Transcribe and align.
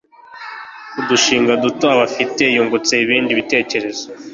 ku 0.93 0.99
dushinga 1.09 1.53
duto 1.63 1.85
abafitiye 1.95 2.49
yungutse 2.55 2.91
ibindi 3.05 3.31
bitekerezo 3.39 4.05